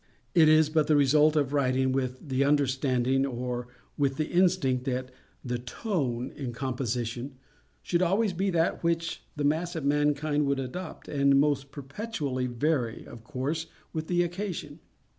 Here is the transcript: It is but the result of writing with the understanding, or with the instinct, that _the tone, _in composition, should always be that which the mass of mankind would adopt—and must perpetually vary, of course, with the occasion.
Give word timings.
It 0.33 0.49
is 0.49 0.67
but 0.71 0.87
the 0.87 0.95
result 0.95 1.35
of 1.35 1.53
writing 1.53 1.91
with 1.91 2.27
the 2.29 2.43
understanding, 2.43 3.23
or 3.23 3.67
with 3.99 4.17
the 4.17 4.31
instinct, 4.31 4.85
that 4.85 5.11
_the 5.45 5.63
tone, 5.63 6.31
_in 6.31 6.55
composition, 6.55 7.35
should 7.83 8.01
always 8.01 8.33
be 8.33 8.49
that 8.49 8.83
which 8.83 9.21
the 9.35 9.43
mass 9.43 9.75
of 9.75 9.85
mankind 9.85 10.47
would 10.47 10.59
adopt—and 10.59 11.39
must 11.39 11.71
perpetually 11.71 12.47
vary, 12.47 13.05
of 13.05 13.23
course, 13.23 13.67
with 13.93 14.07
the 14.07 14.23
occasion. 14.23 14.79